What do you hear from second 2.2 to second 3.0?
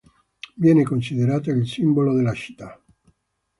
città.